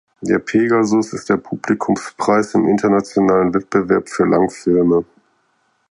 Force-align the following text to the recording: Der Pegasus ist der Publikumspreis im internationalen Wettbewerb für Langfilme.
Der 0.21 0.39
Pegasus 0.39 1.13
ist 1.13 1.29
der 1.29 1.37
Publikumspreis 1.37 2.55
im 2.55 2.67
internationalen 2.67 3.53
Wettbewerb 3.53 4.09
für 4.09 4.25
Langfilme. 4.25 5.05